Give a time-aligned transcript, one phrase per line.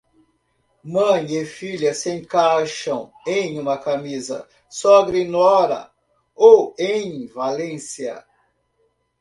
[0.83, 5.91] Mãe e filha se encaixam em uma camisa; Sogra e nora,
[6.35, 8.25] ou em Valência.